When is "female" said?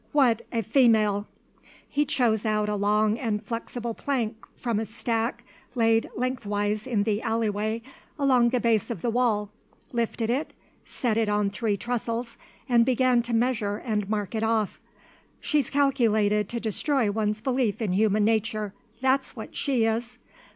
0.63-1.27